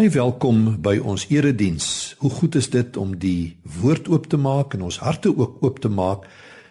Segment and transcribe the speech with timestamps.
[0.00, 1.86] Baie welkom by ons erediens.
[2.24, 5.80] Hoe goed is dit om die woord oop te maak en ons harte ook oop
[5.84, 6.22] te maak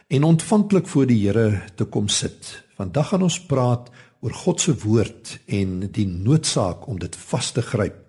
[0.10, 2.64] en ontvanklik voor die Here te kom sit.
[2.74, 3.92] Vandag gaan ons praat
[4.26, 8.00] oor God se woord en die noodsaak om dit vas te gryp.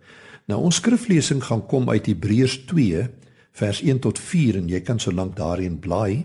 [0.48, 3.02] Nou ons skriflesing gaan kom uit Hebreërs 2
[3.60, 6.24] vers 1 tot 4 en jy kan so lank daarin blaai.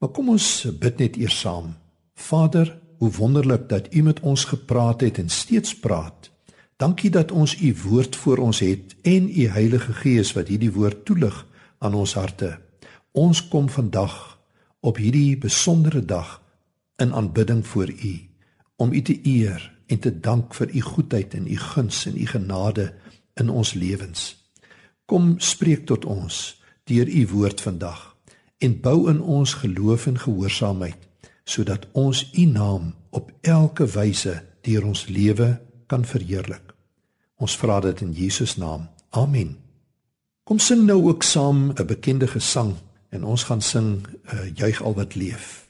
[0.00, 1.74] Maar kom ons bid net eers saam.
[2.16, 6.32] Vader, hoe wonderlik dat U met ons gepraat het en steeds praat.
[6.76, 11.04] Dankie dat ons u woord voor ons het en u Heilige Gees wat hierdie woord
[11.08, 11.46] toelig
[11.78, 12.58] aan ons harte.
[13.16, 14.36] Ons kom vandag
[14.80, 16.42] op hierdie besondere dag
[17.00, 18.12] in aanbidding voor u
[18.76, 22.26] om u te eer en te dank vir u goedheid en u guns en u
[22.26, 22.92] genade
[23.40, 24.36] in ons lewens.
[25.04, 28.16] Kom spreek tot ons deur u woord vandag
[28.58, 31.08] en bou in ons geloof en gehoorsaamheid
[31.44, 35.54] sodat ons u naam op elke wyse deur ons lewe
[35.86, 36.65] kan verheerlik.
[37.36, 38.88] Ons vra dit in Jesus naam.
[39.10, 39.56] Amen.
[40.44, 42.74] Kom sing nou ook saam 'n bekende gesang
[43.08, 45.65] en ons gaan sing uh, juig al wat leef.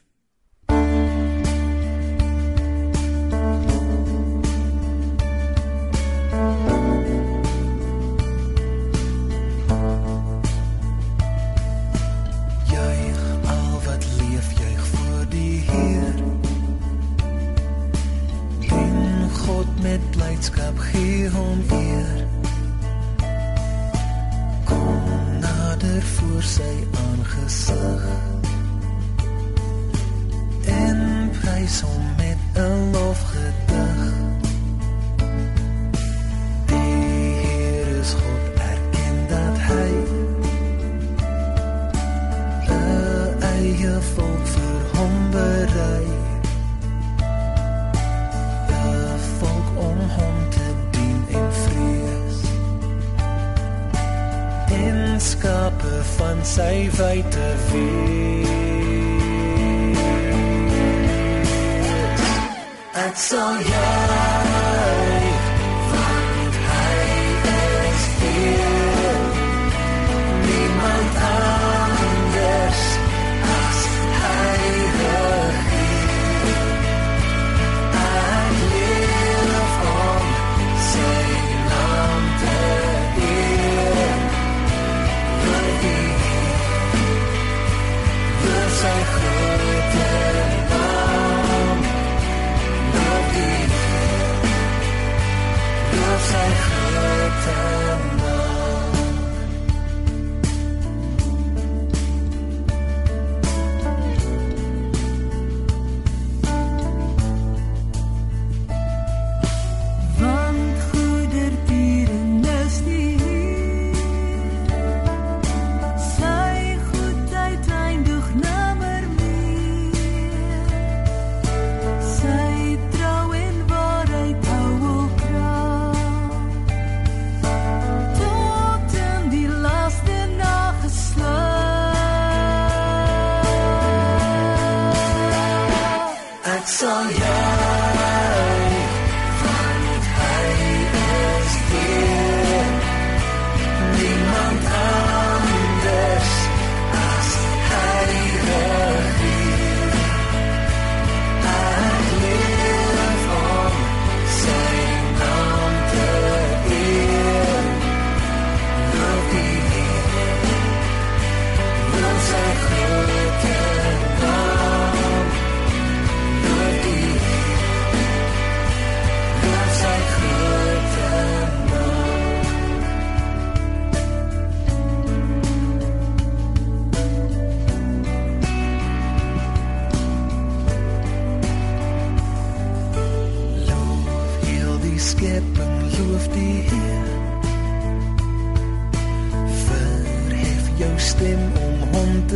[63.17, 63.96] Ek sal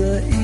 [0.02, 0.41] 这一。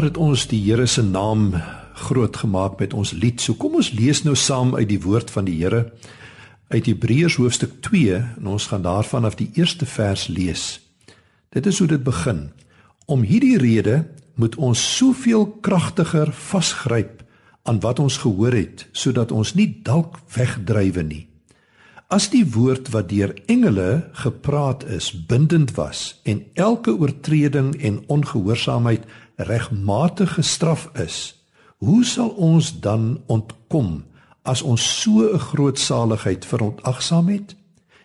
[0.00, 1.50] Daar het ons die Here se naam
[1.92, 3.42] groot gemaak met ons lied.
[3.44, 5.90] So kom ons lees nou saam uit die woord van die Here
[6.72, 10.80] uit Hebreërs hoofstuk 2 en ons gaan daarvan af die eerste vers lees.
[11.52, 12.46] Dit is hoe dit begin.
[13.04, 14.06] Om hierdie rede
[14.40, 17.20] moet ons soveel kragtiger vasgryp
[17.68, 21.26] aan wat ons gehoor het sodat ons nie dalk wegdrywe nie.
[22.08, 29.04] As die woord wat deur engele gepraat is bindend was en elke oortreding en ongehoorsaamheid
[29.46, 31.34] regmatig gestraf is,
[31.80, 34.02] hoe sal ons dan ontkom
[34.42, 37.56] as ons so 'n groot saligheid verontagsaam het?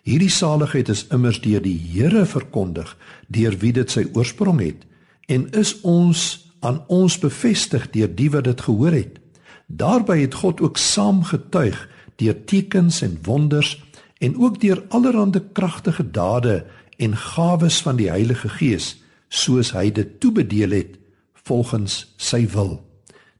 [0.02, 2.96] Hierdie saligheid is immers deur die Here verkondig,
[3.28, 4.86] deur wie dit sy oorsprong het,
[5.26, 9.18] en is ons aan ons bevestig deur die wat dit gehoor het.
[9.66, 13.82] Daarby het God ook saam getuig deur tekens en wonders
[14.18, 16.64] en ook deur allerlei kragtige dade
[16.96, 18.96] en gawes van die Heilige Gees,
[19.28, 20.96] soos hy dit toebedeel het
[21.46, 22.80] volgens sy wil.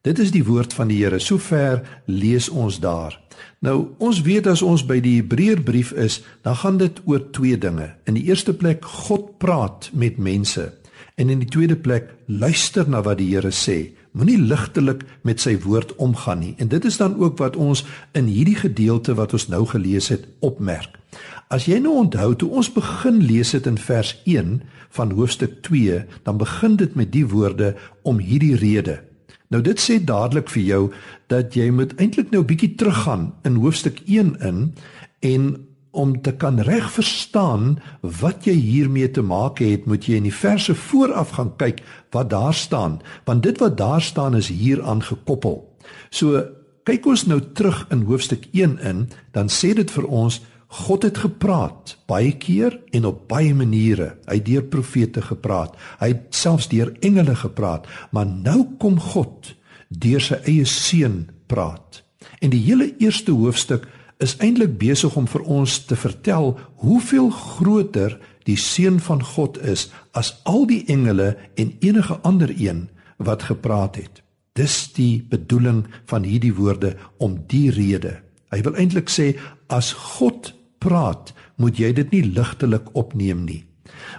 [0.06, 1.18] Dit is die woord van die Here.
[1.18, 3.16] Sover lees ons daar.
[3.58, 7.90] Nou, ons weet as ons by die Hebreërbrief is, dan gaan dit oor twee dinge.
[8.06, 10.70] In die eerste plek God praat met mense
[11.16, 13.96] en in die tweede plek luister na wat die Here sê.
[14.16, 16.54] Moenie ligtelik met sy woord omgaan nie.
[16.60, 17.84] En dit is dan ook wat ons
[18.16, 21.00] in hierdie gedeelte wat ons nou gelees het opmerk.
[21.48, 26.05] As jy nou onthou toe ons begin lees dit in vers 1 van hoofstuk 2,
[26.23, 29.00] dan begin dit met die woorde om hierdie rede.
[29.49, 30.83] Nou dit sê dadelik vir jou
[31.31, 34.75] dat jy moet eintlik nou 'n bietjie teruggaan in hoofstuk 1 in
[35.21, 40.28] en om te kan reg verstaan wat jy hiermee te maak het, moet jy in
[40.28, 45.02] die verse vooraf gaan kyk wat daar staan, want dit wat daar staan is hieraan
[45.02, 45.62] gekoppel.
[46.11, 46.45] So
[46.85, 51.18] kyk ons nou terug in hoofstuk 1 in, dan sê dit vir ons God het
[51.23, 54.16] gepraat baie keer en op baie maniere.
[54.26, 55.76] Hy het deur profete gepraat.
[56.00, 59.54] Hy het selfs deur engele gepraat, maar nou kom God
[59.88, 62.02] deur sy eie seun praat.
[62.42, 63.87] En die hele eerste hoofstuk
[64.18, 69.88] is eintlik besig om vir ons te vertel hoeveel groter die seun van God is
[70.16, 72.87] as al die engele en enige ander een
[73.18, 74.23] wat gepraat het.
[74.56, 78.16] Dis die bedoeling van hierdie woorde om die rede.
[78.54, 79.35] Hy wil eintlik sê
[79.66, 83.64] as God praat, moet jy dit nie ligtelik opneem nie.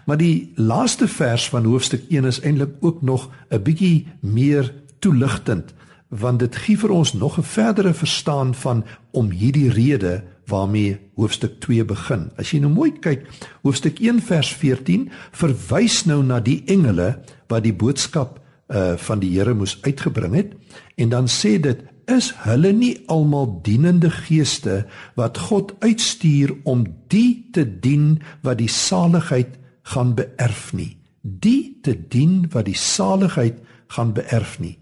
[0.05, 5.73] Maar die laaste vers van hoofstuk 1 is eintlik ook nog 'n bietjie meer toeligtend
[6.07, 11.59] want dit gee vir ons nog 'n verdere verstaan van om hierdie rede waarmee hoofstuk
[11.59, 12.31] 2 begin.
[12.37, 13.27] As jy nou mooi kyk,
[13.61, 19.39] hoofstuk 1 vers 14 verwys nou na die engele wat die boodskap uh van die
[19.39, 20.53] Here moes uitgebring het
[20.95, 24.85] en dan sê dit is hulle nie almal dienende geeste
[25.19, 29.59] wat God uitstuur om die te dien wat die saligheid
[29.93, 33.59] gaan beerf nie die te dien wat die saligheid
[33.93, 34.77] gaan beerf nie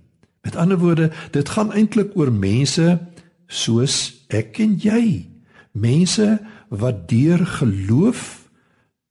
[0.46, 3.00] Met ander woorde, dit gaan eintlik oor mense
[3.48, 3.96] soos
[4.30, 5.26] ek en jy.
[5.74, 6.38] Mense
[6.70, 8.46] wat deur geloof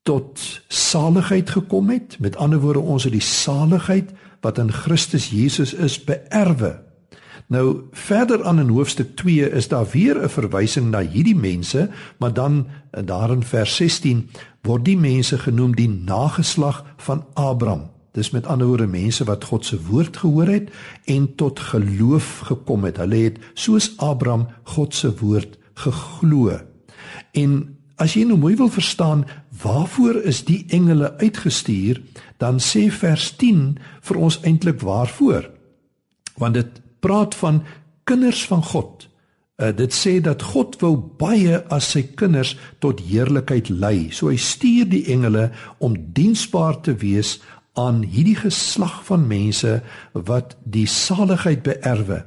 [0.06, 2.14] tot saligheid gekom het.
[2.22, 4.14] Met ander woorde, ons het die saligheid
[4.46, 6.76] wat in Christus Jesus is beerwe.
[7.46, 12.32] Nou verder aan in hoofstuk 2 is daar weer 'n verwysing na hierdie mense, maar
[12.32, 12.66] dan
[13.04, 14.30] daar in vers 16
[14.62, 17.90] word die mense genoem die nageslag van Abraham.
[18.14, 20.70] Dis met ander woorde mense wat God se woord gehoor het
[21.04, 22.96] en tot geloof gekom het.
[22.96, 26.60] Hulle het soos Abraham God se woord geglo.
[27.32, 29.24] En as jy nou mooi wil verstaan
[29.62, 32.00] waarvoor is die engele uitgestuur,
[32.38, 35.50] dan sê vers 10 vir ons eintlik waarvoor.
[36.38, 37.62] Want dit praat van
[38.08, 39.08] kinders van God.
[39.54, 44.08] Uh, dit sê dat God wou baie as sy kinders tot heerlikheid lei.
[44.10, 47.36] So hy stuur die engele om diensbaar te wees
[47.78, 49.80] aan hierdie geslag van mense
[50.12, 52.20] wat die saligheid beerwe.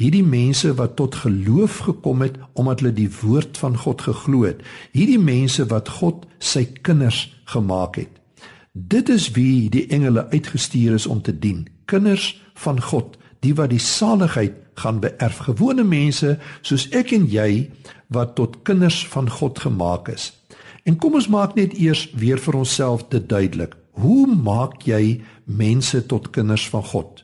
[0.00, 4.64] Hierdie mense wat tot geloof gekom het omdat hulle die woord van God geglo het.
[4.96, 8.12] Hierdie mense wat God sy kinders gemaak het.
[8.72, 11.66] Dit is wie die engele uitgestuur is om te dien.
[11.84, 15.44] Kinders van God, die wat die saligheid gaan beerf.
[15.46, 17.70] Gewone mense soos ek en jy
[18.14, 20.32] wat tot kinders van God gemaak is.
[20.84, 23.76] En kom ons maak net eers weer vir onsself dit duidelik.
[24.00, 27.22] Hoe maak jy mense tot kinders van God?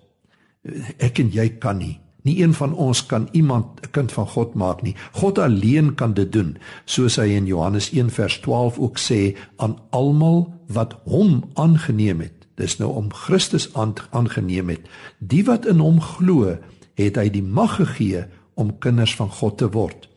[0.99, 1.99] Ek en jy kan nie.
[2.23, 4.95] Nie een van ons kan iemand 'n kind van God maak nie.
[5.13, 9.79] God alleen kan dit doen, soos hy in Johannes 1 vers 12 ook sê aan
[9.91, 12.40] almal wat hom aangeneem het.
[12.61, 14.89] Dis nou om Christus aangeneem het.
[15.19, 16.59] Die wat in hom glo,
[17.01, 18.27] het hy die mag gegee
[18.61, 20.09] om kinders van God te word.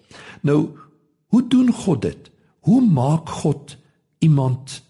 [0.43, 0.73] Nou,
[1.31, 2.27] hoe doen God dit?
[2.67, 3.77] Hoe maak God
[4.19, 4.81] iemand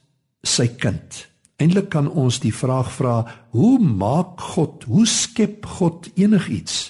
[0.42, 1.28] sy kind?
[1.62, 3.22] Eintlik kan ons die vraag vra,
[3.54, 6.90] hoe maak God, hoe skep God enigiets?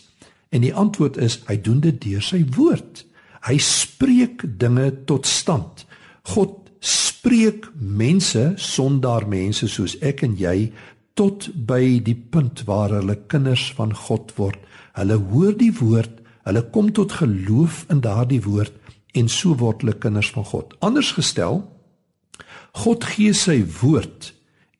[0.53, 3.03] En die antwoord is hy doen dit deur sy woord.
[3.43, 5.83] Hy spreek dinge tot stand.
[6.31, 10.71] God spreek mense, sondaar mense soos ek en jy
[11.15, 14.59] tot by die punt waar hulle kinders van God word.
[14.97, 18.75] Hulle hoor die woord, hulle kom tot geloof in daardie woord
[19.15, 20.73] en so word hulle kinders van God.
[20.83, 21.61] Anders gestel,
[22.83, 24.33] God gee sy woord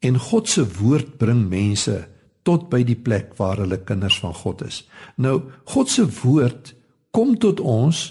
[0.03, 1.95] En God se woord bring mense
[2.43, 4.81] tot by die plek waar hulle kinders van God is.
[5.15, 6.73] Nou, God se woord
[7.15, 8.09] kom tot ons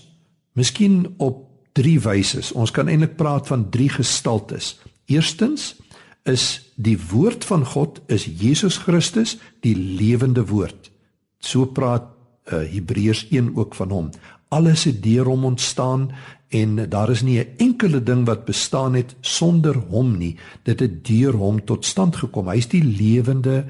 [0.57, 2.43] miskien op drie wyse.
[2.55, 4.77] Ons kan eintlik praat van drie gestaltes.
[5.07, 5.75] Eerstens
[6.29, 10.91] is die woord van God is Jesus Christus, die lewende woord.
[11.43, 12.07] So praat
[12.53, 14.11] uh, Hebreërs 1 ook van hom.
[14.53, 16.11] Alles het deur hom ontstaan
[16.53, 20.37] en daar is nie 'n enkele ding wat bestaan het sonder hom nie.
[20.63, 22.49] Dit het deur hom tot stand gekom.
[22.49, 23.65] Hy is die lewende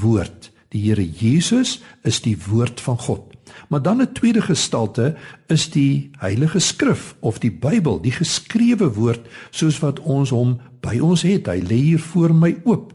[0.00, 0.50] woord.
[0.68, 3.34] Die Here Jesus is die woord van God.
[3.68, 9.26] Maar dan 'n tweede gestalte is die Heilige Skrif of die Bybel, die geskrewe woord
[9.50, 11.46] soos wat ons hom by ons het.
[11.46, 12.92] Hy lê hier voor my oop.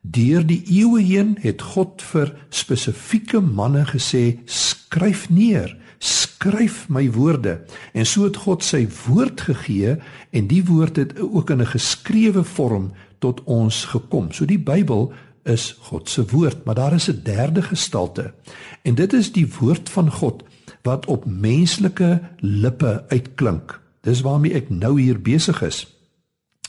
[0.00, 7.60] Deur die eeue heen het God vir spesifieke manne gesê: "Skryf neer." skryf my woorde
[7.94, 9.96] en so het God sy woord gegee
[10.34, 14.32] en die woord het ook in 'n geskrewe vorm tot ons gekom.
[14.32, 15.12] So die Bybel
[15.44, 18.34] is God se woord, maar daar is 'n derde gestalte.
[18.82, 20.42] En dit is die woord van God
[20.82, 23.80] wat op menslike lippe uitklink.
[24.00, 25.86] Dis waarmee ek nou hier besig is.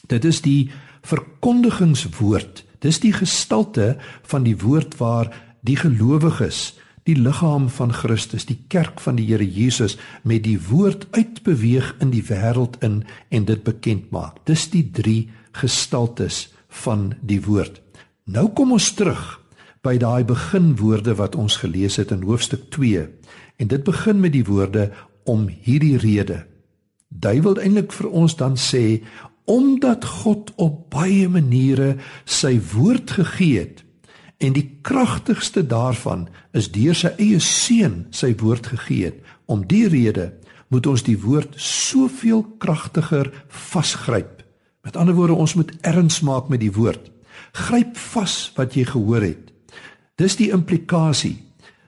[0.07, 2.65] Dit is die verkondigingswoord.
[2.79, 9.01] Dis die gestalte van die woord waar die gelowiges die liggaam van Christus, die kerk
[9.03, 14.11] van die Here Jesus met die woord uitbeweeg in die wêreld in en dit bekend
[14.15, 14.39] maak.
[14.47, 16.47] Dis die drie gestaltes
[16.83, 17.82] van die woord.
[18.25, 19.39] Nou kom ons terug
[19.83, 23.03] by daai beginwoorde wat ons gelees het in hoofstuk 2
[23.57, 24.89] en dit begin met die woorde
[25.23, 26.43] om hierdie rede.
[27.07, 29.03] Duiwel eintlik vir ons dan sê
[29.45, 33.83] omdat God op baie maniere sy woord gegee het
[34.43, 39.21] En die kragtigste daarvan is deur sy eie seun sy woord gegee het.
[39.47, 40.33] Om die rede
[40.73, 44.41] moet ons die woord soveel kragtiger vasgryp.
[44.83, 47.12] Met ander woorde, ons moet erns maak met die woord.
[47.53, 49.51] Gryp vas wat jy gehoor het.
[50.17, 51.37] Dis die implikasie.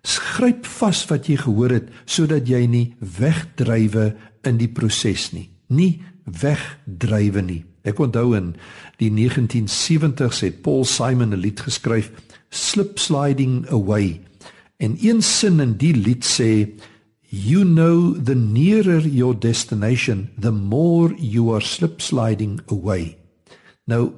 [0.06, 4.12] Gryp vas wat jy gehoor het sodat jy nie wegdrywe
[4.46, 5.50] in die proses nie.
[5.70, 7.64] Nie wegdrywe nie.
[7.86, 8.54] Ek onthou in
[9.02, 12.12] die 1970s het Paul Simon 'n lied geskryf
[12.50, 14.22] slip sliding away.
[14.78, 16.70] En een sin in die lied sê
[17.30, 23.18] you know the nearer your destination the more you are slip sliding away.
[23.86, 24.12] Nou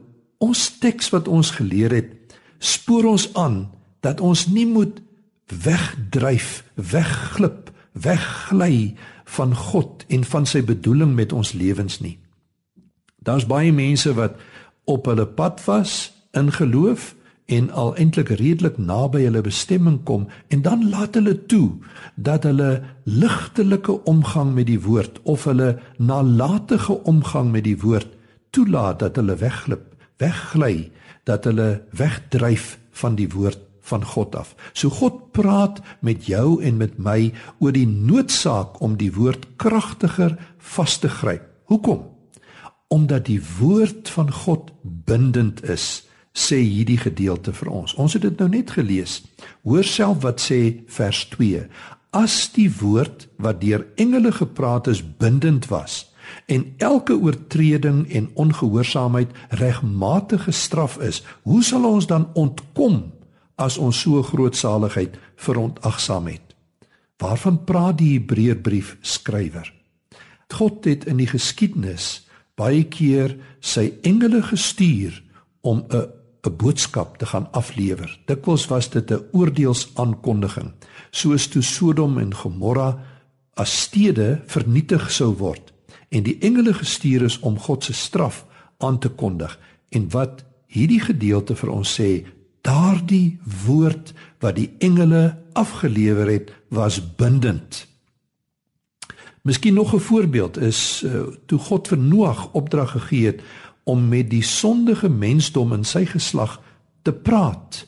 [0.44, 3.68] ons teks wat ons geleer het spoor ons aan
[4.06, 5.02] dat ons nie moet
[5.48, 12.18] wegdryf, wegglip, weggly van God en van sy bedoeling met ons lewens nie.
[13.24, 14.38] Daar's baie mense wat
[14.88, 17.14] op hulle pad was in geloof
[17.48, 21.80] en al eintlik redelik naby hulle bestemming kom en dan laat hulle toe
[22.16, 28.12] dat hulle ligtelike omgang met die woord of hulle nalatige omgang met die woord
[28.52, 29.87] toelaat dat hulle wegglip,
[30.18, 30.92] weggly,
[31.24, 34.56] dat hulle wegdryf van die woord van God af.
[34.74, 37.32] So God praat met jou en met my
[37.64, 40.36] oor die noodsaak om die woord kragtiger
[40.74, 41.46] vas te gryp.
[41.72, 42.04] Hoekom?
[42.88, 46.08] Omdat die woord van God bindend is
[46.38, 47.96] sê hierdie gedeelte vir ons.
[47.98, 49.22] Ons het dit nou net gelees.
[49.66, 50.60] Hoor self wat sê
[50.94, 51.64] vers 2.
[52.16, 56.06] As die woord wat deur engele gepraat is bindend was
[56.46, 63.12] en elke oortreding en ongehoorsaamheid regmatig gestraf is, hoe sal ons dan ontkom
[63.56, 66.56] as ons so groot saligheid verontagsaam het?
[67.18, 69.74] Waarvan praat die Hebreërbrief skrywer?
[70.54, 75.24] God het in die geskiedenis baie keer sy engele gestuur
[75.62, 76.06] om 'n
[76.48, 78.20] 'n boodskap te gaan aflewer.
[78.26, 80.72] Dikwels was dit 'n oordeelsaankondiging,
[81.12, 83.00] soos toe Sodom en Gomorra
[83.54, 85.74] as stede vernietig sou word
[86.10, 88.46] en die engele gestuur is om God se straf
[88.78, 89.60] aan te kondig.
[89.90, 92.26] En wat hierdie gedeelte vir ons sê,
[92.62, 97.86] daardie woord wat die engele afgelewer het, was bindend.
[99.48, 103.42] Miskien nog 'n voorbeeld is uh, toe God vir Noag opdrag gegee het
[103.84, 106.62] om met die sondige mensdom in sy geslag
[107.02, 107.88] te praat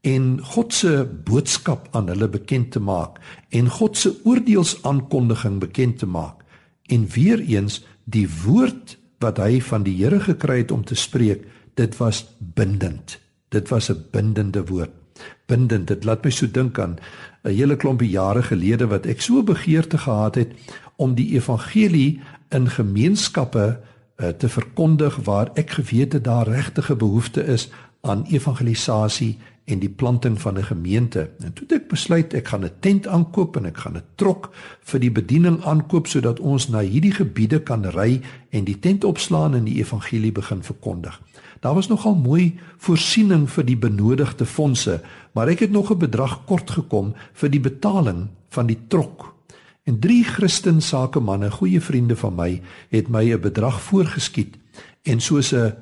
[0.00, 6.06] en God se boodskap aan hulle bekend te maak en God se oordeelsaankondiging bekend te
[6.06, 6.39] maak
[6.90, 11.44] en weer eens die woord wat hy van die Here gekry het om te spreek
[11.78, 13.18] dit was bindend.
[13.48, 14.90] Dit was 'n bindende woord.
[15.46, 16.98] Bindend dit laat my so dink aan
[17.44, 20.52] 'n hele klompie jare gelede wat ek so begeerte gehad het
[20.96, 23.80] om die evangelie in gemeenskappe
[24.16, 29.38] uh, te verkondig waar ek geweet het daar regtige behoefte is aan evangelisasie
[29.70, 31.30] en die planting van 'n gemeente.
[31.38, 34.50] En toe het ek besluit ek gaan 'n tent aankoop en ek gaan 'n trok
[34.80, 39.54] vir die bediening aankoop sodat ons na hierdie gebiede kan ry en die tent opslaan
[39.54, 41.20] en die evangelie begin verkondig.
[41.60, 45.02] Daar was nogal mooi voorsiening vir die benodigde fondse,
[45.32, 49.34] maar ek het nog 'n bedrag kort gekom vir die betaling van die trok
[49.90, 52.60] En drie Christen sakemanne, goeie vriende van my,
[52.92, 54.54] het my 'n bedrag voorgeskiet
[55.02, 55.74] en soos 'n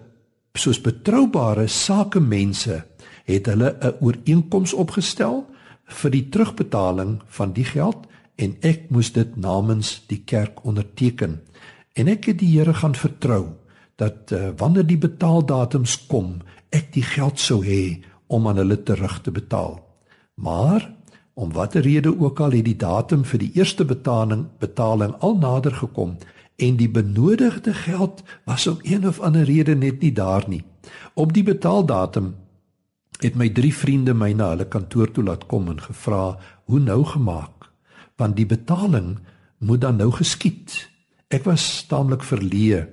[0.55, 2.85] soos betroubare sakemense
[3.29, 5.45] het hulle 'n ooreenkoms opgestel
[5.85, 11.41] vir die terugbetaling van die geld en ek moes dit namens die kerk onderteken.
[11.93, 13.47] En ek het die Here gaan vertrou
[13.97, 19.21] dat uh, wanneer die betaaldatums kom, ek die geld sou hê om aan hulle terug
[19.23, 19.81] te betaal.
[20.35, 20.99] Maar
[21.38, 25.73] Om watter rede ook al het die datum vir die eerste betaling betaling al nader
[25.73, 26.17] gekom
[26.57, 30.64] en die benodigde geld was om een of ander rede net nie daar nie.
[31.14, 32.35] Op die betaaldatum
[33.22, 36.38] het my drie vriende my na hulle kantoor toe laat kom en gevra
[36.70, 37.70] hoe nou gemaak
[38.18, 39.18] want die betaling
[39.59, 40.74] moet dan nou geskied.
[41.31, 42.87] Ek was taamlik verleë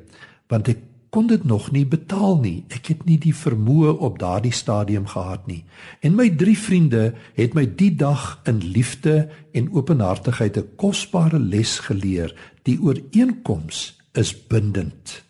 [0.52, 0.84] want ek
[1.16, 2.66] kon dit nog nie betaal nie.
[2.76, 5.62] Ek het nie die vermoë op daardie stadium gehad nie.
[6.04, 11.80] En my drie vriende het my die dag in liefde en openhartigheid 'n kosbare les
[11.80, 12.36] geleer.
[12.64, 15.24] Die ooreenkoms is bindend.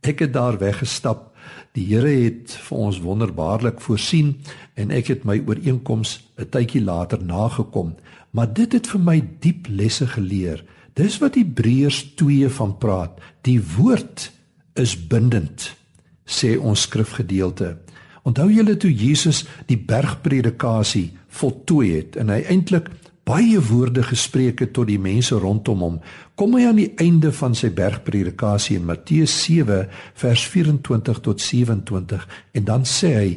[0.00, 1.31] Ek het daar weggestap.
[1.72, 4.36] Die Here het vir ons wonderbaarlik voorsien
[4.74, 7.94] en ek het my ooreenkoms 'n tydjie later nagekom.
[8.30, 10.64] Maar dit het vir my diep lesse geleer.
[10.94, 13.20] Dis wat Hebreërs 2 van praat.
[13.42, 14.32] Die woord
[14.74, 15.76] is bindend
[16.24, 17.76] sê ons skrifgedeelte.
[18.22, 22.88] Onthou julle toe Jesus die bergpredikasie voltooi het en hy eintlik
[23.24, 25.98] baie woorde gespreek het tot die mense rondom hom,
[26.34, 32.26] kom hy aan die einde van sy bergpredikasie in Matteus 7 vers 24 tot 27
[32.52, 33.28] en dan sê hy: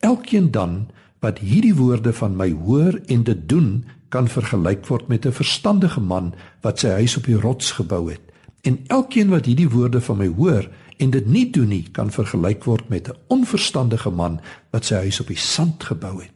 [0.00, 0.86] Elkeen dan
[1.24, 6.00] wat hierdie woorde van my hoor en dit doen, kan vergelyk word met 'n verstandige
[6.00, 8.20] man wat sy huis op die rots gebou het.
[8.62, 12.64] En elkeen wat hierdie woorde van my hoor en dit nie doen nie kan vergelyk
[12.64, 16.33] word met 'n onverstandige man wat sy huis op die sand gebou het.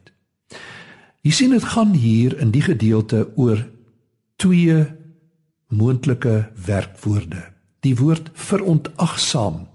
[1.19, 3.59] Jy sien dit gaan hier in die gedeelte oor
[4.39, 4.85] twee
[5.67, 7.41] moontlike werkwoorde.
[7.83, 9.67] Die woord verontagsaam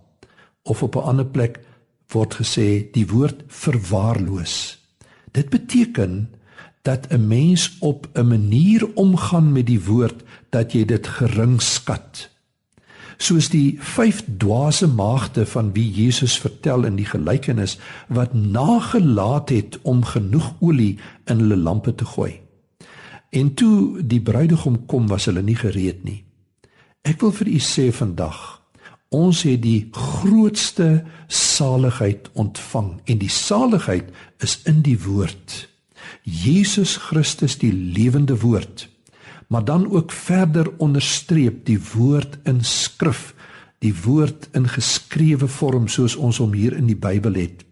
[0.63, 1.61] of op 'n ander plek
[2.09, 4.79] word gesê die woord verwaarloos.
[5.33, 6.31] Dit beteken
[6.83, 12.31] dat 'n mens op 'n manier omgaan met die woord dat jy dit gering skat
[13.18, 19.79] soos die vyf dwaase maagde van wie Jesus vertel in die gelykenis wat nagelaat het
[19.83, 20.98] om genoeg olie
[21.31, 22.40] in hulle lampe te gooi.
[23.35, 26.20] En toe die bruidegom kom, was hulle nie gereed nie.
[27.05, 28.38] Ek wil vir u sê vandag,
[29.14, 34.11] ons het die grootste saligheid ontvang en die saligheid
[34.42, 35.68] is in die woord.
[36.22, 38.88] Jesus Christus die lewende woord.
[39.49, 43.35] Maar dan ook verder onderstreep die woord in skrif,
[43.79, 47.65] die woord in geskrewe vorm soos ons hom hier in die Bybel het.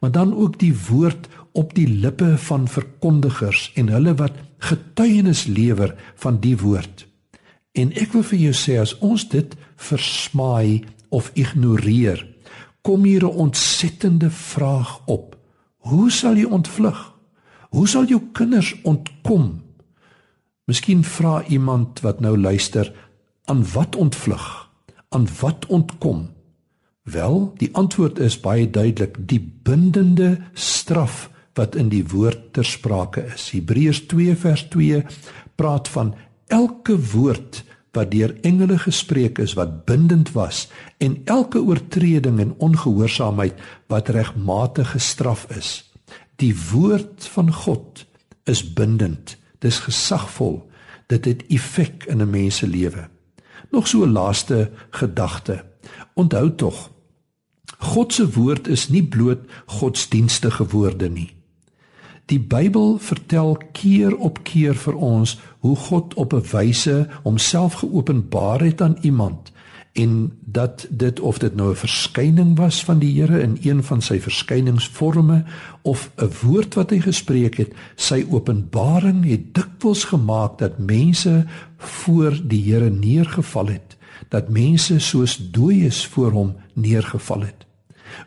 [0.00, 5.94] Maar dan ook die woord op die lippe van verkondigers en hulle wat getuienis lewer
[6.14, 7.06] van die woord.
[7.72, 9.56] En ek wil vir jou sê as ons dit
[9.88, 10.84] versmaai
[11.14, 12.20] of ignoreer,
[12.82, 15.36] kom hier 'n ontsettende vraag op.
[15.78, 17.12] Hoe sal jy ontvlug?
[17.70, 19.63] Hoe sal jou kinders ontkom?
[20.64, 22.88] Miskien vra iemand wat nou luister,
[23.44, 24.70] aan wat ontvlug?
[25.08, 26.30] Aan wat ontkom?
[27.04, 33.26] Wel, die antwoord is baie duidelik, die bindende straf wat in die woord ter sprake
[33.34, 33.50] is.
[33.52, 35.02] Hebreërs 2 vers 2
[35.60, 36.14] praat van
[36.48, 37.60] elke woord
[37.94, 40.64] wat deur engele gespreek is wat bindend was
[40.98, 43.60] en elke oortreding en ongehoorsaamheid
[43.92, 45.84] wat regmatig gestraf is.
[46.40, 48.06] Die woord van God
[48.50, 49.36] is bindend.
[49.64, 50.58] Dis gesagvol.
[51.08, 53.08] Dit het effek in 'n mens se lewe.
[53.70, 55.64] Nog so 'n laaste gedagte.
[56.14, 56.90] Onthou tog
[57.78, 61.30] God se woord is nie bloot godsdienstige woorde nie.
[62.32, 68.60] Die Bybel vertel keer op keer vir ons hoe God op 'n wyse homself geopenbaar
[68.60, 69.52] het aan iemand
[69.94, 74.02] en dat dit of dit nou 'n verskyning was van die Here in een van
[74.02, 75.44] sy verskyningsforme
[75.82, 82.40] of 'n woord wat hy gespreek het, sy openbaring het dikwels gemaak dat mense voor
[82.44, 83.96] die Here neergeval het,
[84.28, 87.66] dat mense soos dooies voor hom neergeval het.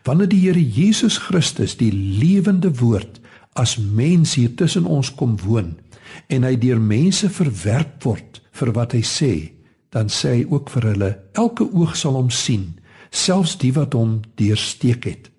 [0.04, 3.20] Wanneer die Here Jesus Christus, die lewende woord,
[3.54, 5.78] as mens hier tussen ons kom woon
[6.28, 9.57] en hy deur mense verwerp word vir wat hy sê,
[9.90, 12.76] dan sê hy ook vir hulle elke oog sal hom sien,
[13.12, 15.30] selfs die wat hom deursteek het.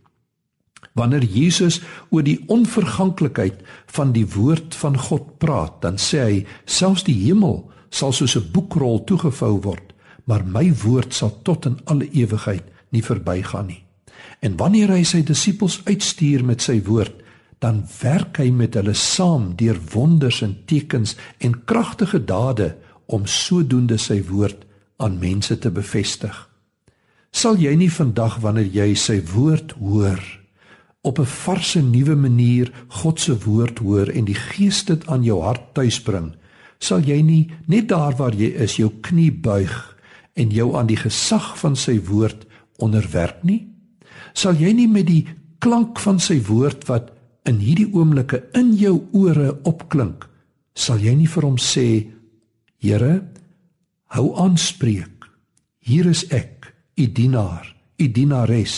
[0.98, 1.80] Wanneer Jesus
[2.10, 3.60] oor die onverganklikheid
[3.94, 8.50] van die woord van God praat, dan sê hy selfs die hemel sal soos 'n
[8.52, 13.84] boekrol toegevou word, maar my woord sal tot in alle ewigheid nie verbygaan nie.
[14.40, 17.14] En wanneer hy sy disippels uitstuur met sy woord,
[17.58, 22.76] dan werk hy met hulle saam deur wonders en tekens en kragtige dade
[23.08, 24.66] om sodoende sy woord
[25.00, 26.36] aan mense te bevestig.
[27.32, 30.20] Sal jy nie vandag wanneer jy sy woord hoor
[31.08, 35.40] op 'n varse nuwe manier God se woord hoor en die Gees dit aan jou
[35.42, 36.34] hart tuisbring,
[36.78, 39.96] sal jy nie net daar waar jy is jou knie buig
[40.34, 42.46] en jou aan die gesag van sy woord
[42.78, 43.68] onderwerp nie?
[44.34, 45.26] Sal jy nie met die
[45.58, 47.10] klank van sy woord wat
[47.44, 50.28] in hierdie oomblikke in jou ore opklink,
[50.74, 52.06] sal jy nie vir hom sê,
[52.78, 53.22] Here,
[54.14, 55.26] hou aanspreek.
[55.82, 57.66] Hier is ek, u dienaar,
[57.98, 58.76] u dienares.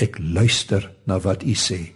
[0.00, 1.92] Ek luister na wat u sê.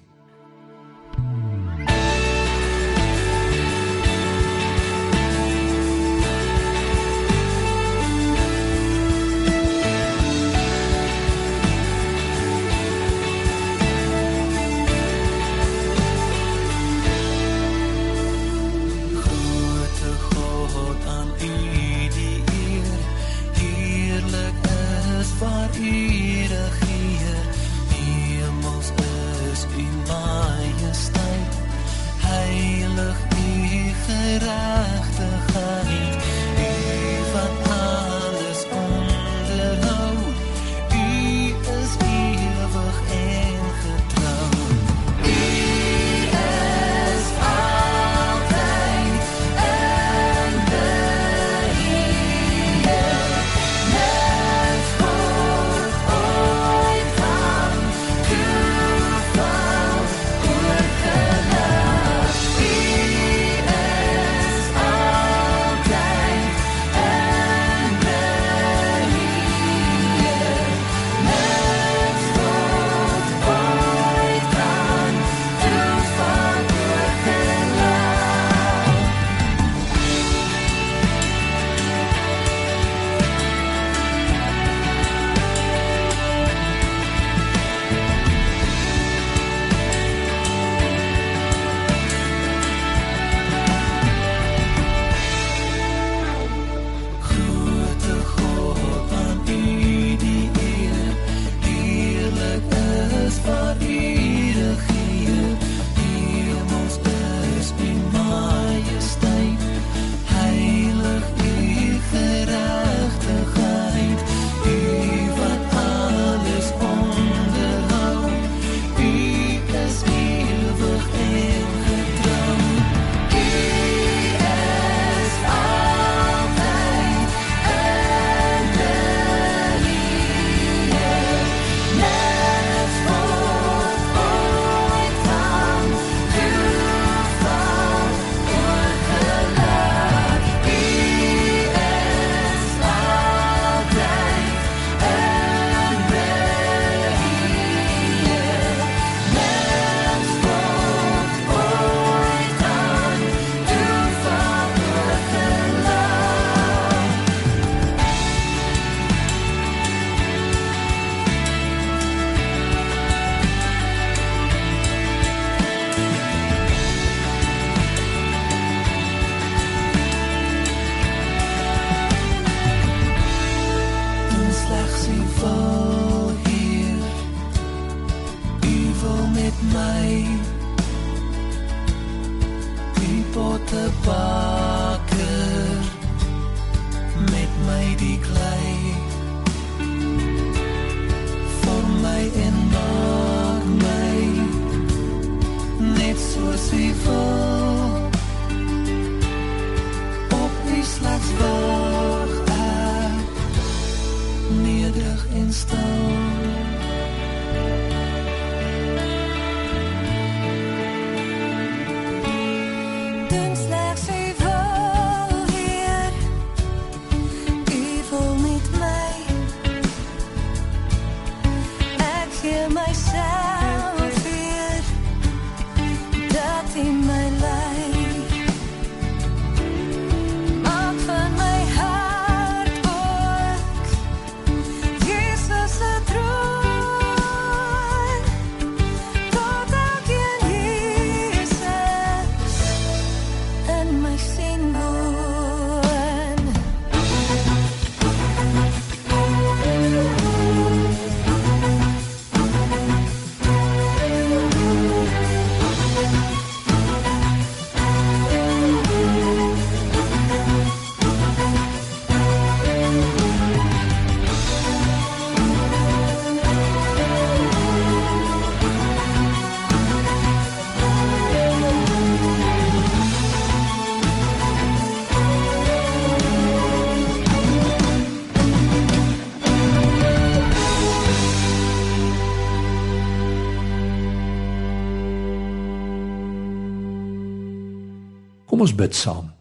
[288.47, 289.33] Kom ons bid saam.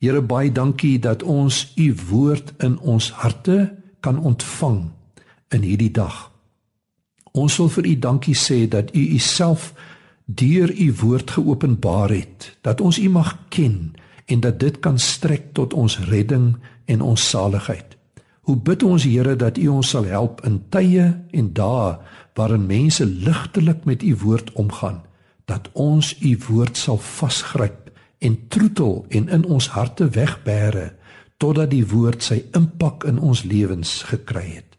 [0.00, 4.84] Here baie dankie dat ons u woord in ons harte kan ontvang
[5.52, 6.30] in hierdie dag.
[7.36, 9.72] Ons wil vir u dankie sê dat u uself
[10.24, 13.92] deur u woord geopenbaar het, dat ons u mag ken
[14.26, 16.54] en dat dit kan strek tot ons redding
[16.86, 17.96] en ons saligheid.
[18.46, 21.98] Hoe bid ons Here dat u ons sal help in tye en dae
[22.34, 25.02] waarin mense ligtelik met u woord omgaan,
[25.44, 27.79] dat ons u woord sal vasgryp
[28.20, 30.90] en troetel en in ons harte wegbêre
[31.40, 34.76] totdat die woord sy impak in ons lewens gekry het.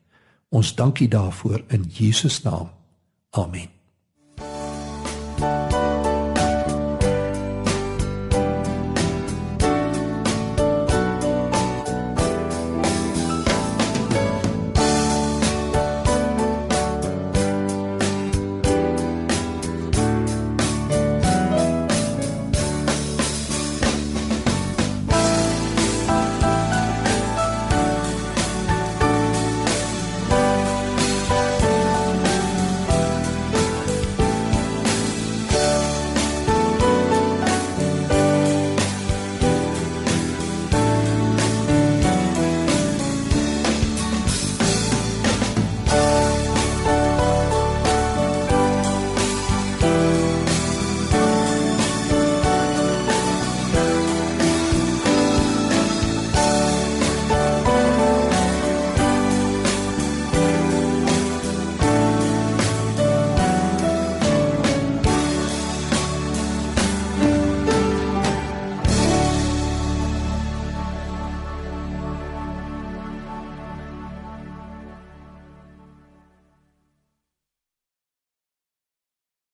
[0.53, 2.69] Ons dankie daarvoor in Jesus naam.
[3.31, 3.80] Amen.